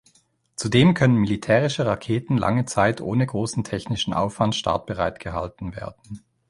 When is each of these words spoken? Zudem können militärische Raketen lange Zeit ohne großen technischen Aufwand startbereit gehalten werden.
Zudem 0.55 0.95
können 0.95 1.17
militärische 1.19 1.85
Raketen 1.85 2.35
lange 2.35 2.65
Zeit 2.65 3.01
ohne 3.01 3.27
großen 3.27 3.63
technischen 3.63 4.15
Aufwand 4.15 4.55
startbereit 4.55 5.19
gehalten 5.19 5.75
werden. 5.75 6.23